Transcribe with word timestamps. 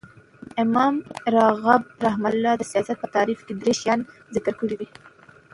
امام 0.63 0.95
راغب 1.35 1.81
رحمة 2.05 2.29
الله 2.33 2.53
د 2.57 2.63
سیاست 2.71 2.95
په 3.01 3.07
تعریف 3.15 3.39
کښي 3.45 3.55
درې 3.61 3.73
شیان 3.81 3.99
ذکر 4.35 4.53
کړي 4.59 4.75
دي. 4.79 4.87